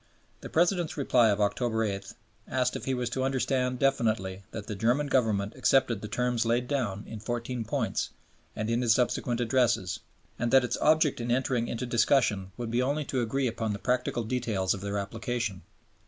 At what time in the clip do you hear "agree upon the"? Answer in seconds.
13.21-13.77